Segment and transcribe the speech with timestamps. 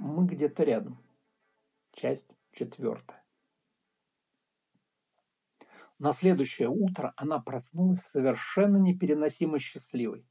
[0.00, 0.98] Мы где-то рядом.
[1.92, 3.22] Часть четвертая.
[5.98, 10.26] На следующее утро она проснулась совершенно непереносимо счастливой.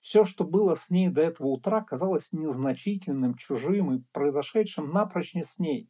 [0.00, 5.44] Все, что было с ней до этого утра, казалось незначительным, чужим и произошедшим напрочь не
[5.44, 5.88] с ней.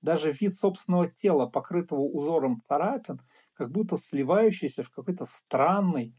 [0.00, 3.20] Даже вид собственного тела, покрытого узором царапин,
[3.52, 6.16] как будто сливающийся в какой-то странный,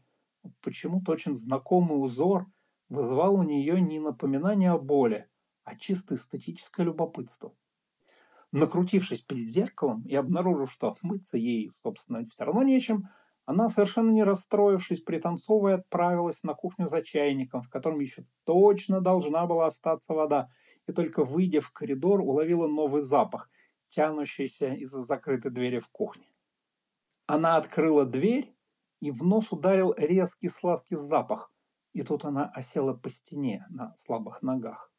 [0.62, 2.46] почему-то очень знакомый узор,
[2.88, 5.28] вызывал у нее не напоминание о боли,
[5.64, 7.54] а чисто эстетическое любопытство.
[8.52, 13.08] Накрутившись перед зеркалом и обнаружив, что мыться ей, собственно, все равно нечем,
[13.46, 19.46] она, совершенно не расстроившись, пританцовывая, отправилась на кухню за чайником, в котором еще точно должна
[19.46, 20.48] была остаться вода,
[20.86, 23.50] и только выйдя в коридор, уловила новый запах,
[23.88, 26.26] тянущийся из-за закрытой двери в кухне.
[27.26, 28.54] Она открыла дверь,
[29.00, 31.52] и в нос ударил резкий сладкий запах,
[31.92, 34.93] и тут она осела по стене на слабых ногах.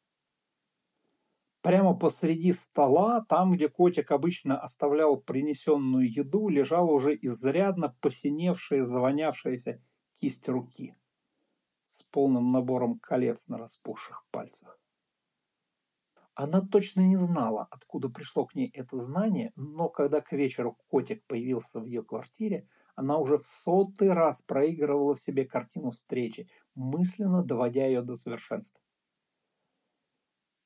[1.66, 9.82] Прямо посреди стола, там, где котик обычно оставлял принесенную еду, лежала уже изрядно посиневшая, завонявшаяся
[10.12, 10.94] кисть руки
[11.86, 14.78] с полным набором колец на распухших пальцах.
[16.34, 21.26] Она точно не знала, откуда пришло к ней это знание, но когда к вечеру котик
[21.26, 27.42] появился в ее квартире, она уже в сотый раз проигрывала в себе картину встречи, мысленно
[27.42, 28.85] доводя ее до совершенства.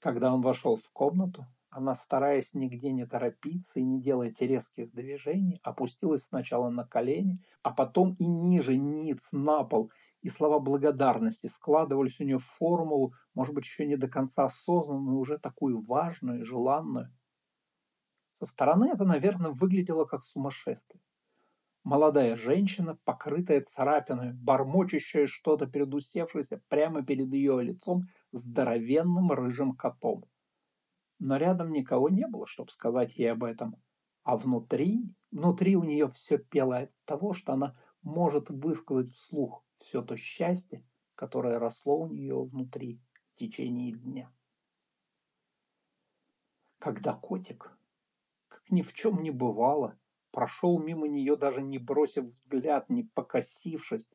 [0.00, 5.60] Когда он вошел в комнату, она, стараясь нигде не торопиться и не делать резких движений,
[5.62, 12.18] опустилась сначала на колени, а потом и ниже, ниц, на пол, и слова благодарности складывались
[12.18, 16.44] у нее в формулу, может быть, еще не до конца осознанную, уже такую важную и
[16.44, 17.14] желанную.
[18.32, 21.02] Со стороны это, наверное, выглядело как сумасшествие.
[21.82, 30.26] Молодая женщина, покрытая царапинами, бормочущая что-то перед усевшейся прямо перед ее лицом здоровенным рыжим котом.
[31.18, 33.76] Но рядом никого не было, чтобы сказать ей об этом.
[34.24, 40.02] А внутри, внутри у нее все пело от того, что она может высказать вслух все
[40.02, 40.84] то счастье,
[41.14, 43.00] которое росло у нее внутри
[43.32, 44.30] в течение дня.
[46.78, 47.76] Когда котик,
[48.48, 49.98] как ни в чем не бывало,
[50.30, 54.10] прошел мимо нее, даже не бросив взгляд, не покосившись.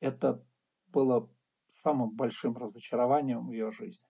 [0.00, 0.44] Это
[0.86, 1.30] было
[1.68, 4.06] самым большим разочарованием в ее жизни.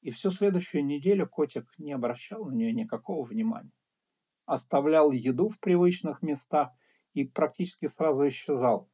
[0.00, 3.72] И всю следующую неделю котик не обращал на нее никакого внимания.
[4.46, 6.70] Оставлял еду в привычных местах
[7.12, 8.88] и практически сразу исчезал.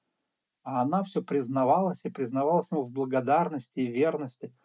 [0.62, 4.56] А она все признавалась и признавалась ему в благодарности и верности,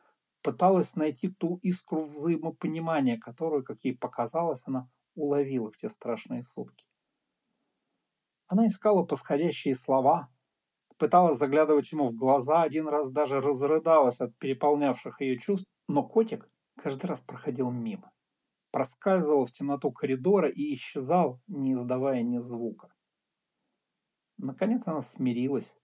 [0.42, 6.86] пыталась найти ту искру взаимопонимания, которую, как ей показалось, она уловила в те страшные сутки.
[8.48, 10.30] Она искала подходящие слова,
[10.98, 16.50] пыталась заглядывать ему в глаза, один раз даже разрыдалась от переполнявших ее чувств, но котик
[16.76, 18.12] каждый раз проходил мимо,
[18.72, 22.94] проскальзывал в темноту коридора и исчезал, не издавая ни звука.
[24.38, 25.79] Наконец она смирилась,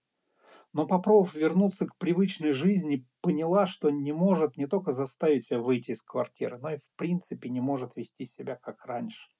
[0.76, 5.92] но, попробовав вернуться к привычной жизни, поняла, что не может не только заставить себя выйти
[5.92, 9.30] из квартиры, но и в принципе не может вести себя как раньше.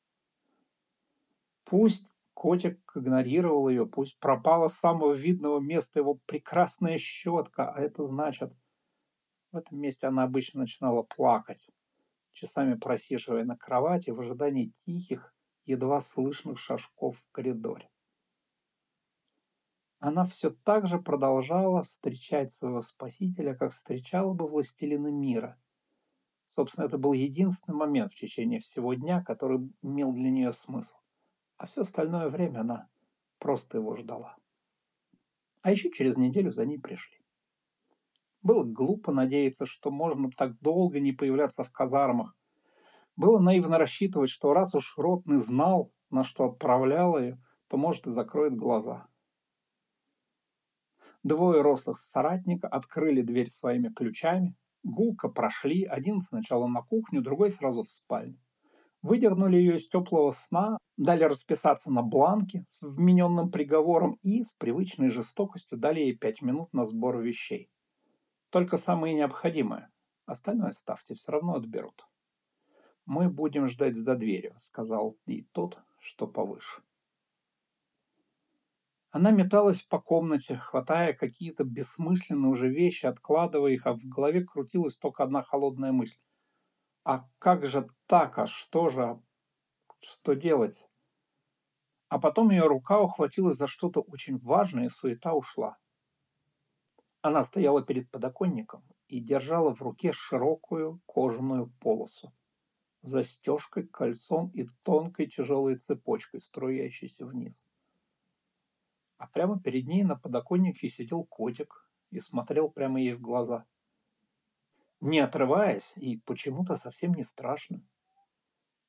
[1.65, 8.05] Пусть котик игнорировал ее, пусть пропала с самого видного места его прекрасная щетка, а это
[8.05, 8.55] значит,
[9.53, 11.69] в этом месте она обычно начинала плакать,
[12.33, 15.35] часами просиживая на кровати в ожидании тихих,
[15.67, 17.91] едва слышных шажков в коридоре
[19.99, 25.59] она все так же продолжала встречать своего спасителя, как встречала бы властелина мира.
[26.47, 30.97] Собственно, это был единственный момент в течение всего дня, который имел для нее смысл.
[31.57, 32.89] А все остальное время она
[33.39, 34.37] просто его ждала.
[35.63, 37.19] А еще через неделю за ней пришли.
[38.43, 42.37] Было глупо надеяться, что можно так долго не появляться в казармах.
[43.17, 48.11] Было наивно рассчитывать, что раз уж Ротный знал, на что отправлял ее, то, может, и
[48.11, 49.09] закроет глаза.
[51.27, 57.83] Двое рослых соратника открыли дверь своими ключами, гулко прошли, один сначала на кухню, другой сразу
[57.83, 58.39] в спальню.
[59.03, 65.09] Выдернули ее из теплого сна, дали расписаться на бланке с вмененным приговором и с привычной
[65.09, 67.73] жестокостью дали ей пять минут на сбор вещей.
[68.51, 69.91] Только самое необходимое.
[70.27, 72.07] Остальное ставьте, все равно отберут.
[73.05, 76.83] «Мы будем ждать за дверью»,— сказал и тот, что повыше.
[79.17, 84.99] Она металась по комнате, хватая какие-то бессмысленные уже вещи, откладывая их, а в голове крутилась
[84.99, 86.19] только одна холодная мысль.
[87.03, 88.37] А как же так?
[88.37, 89.19] А что же?
[90.01, 90.87] Что делать?
[92.11, 95.79] А потом ее рука ухватилась за что-то очень важное, и суета ушла.
[97.23, 102.35] Она стояла перед подоконником и держала в руке широкую кожаную полосу
[103.01, 107.65] застежкой, кольцом и тонкой тяжелой цепочкой, струящейся вниз.
[109.19, 113.65] А прямо перед ней на подоконнике сидел котик и смотрел прямо ей в глаза.
[115.01, 117.83] Не отрываясь и почему-то совсем не страшно.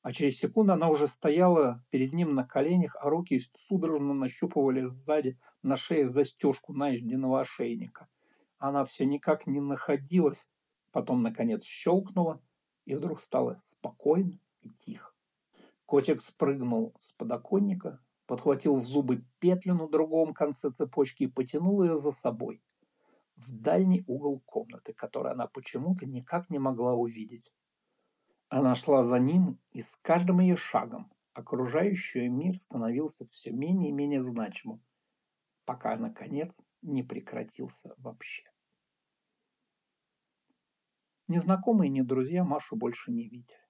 [0.02, 5.38] А через секунду она уже стояла перед ним на коленях, а руки судорожно нащупывали сзади
[5.64, 8.08] на шее застежку найденного ошейника.
[8.58, 10.48] Она все никак не находилась,
[10.92, 12.42] потом, наконец, щелкнула,
[12.86, 15.14] и вдруг стало спокойно и тихо.
[15.86, 21.98] Котик спрыгнул с подоконника, подхватил в зубы петлю на другом конце цепочки и потянул ее
[21.98, 22.62] за собой
[23.38, 27.54] в дальний угол комнаты, который она почему-то никак не могла увидеть.
[28.50, 33.94] Она шла за ним, и с каждым ее шагом окружающий мир становился все менее и
[33.94, 34.84] менее значимым,
[35.66, 38.44] пока, наконец, не прекратился вообще.
[41.28, 43.67] Незнакомые ни друзья Машу больше не видели.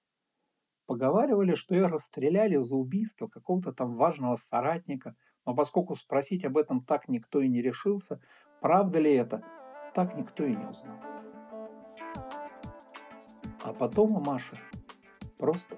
[0.88, 5.14] Поговаривали, что ее расстреляли за убийство какого-то там важного соратника,
[5.44, 8.22] но поскольку спросить об этом так никто и не решился,
[8.62, 9.44] правда ли это,
[9.92, 10.96] так никто и не узнал.
[13.62, 14.58] А потом о Маше
[15.36, 15.76] просто.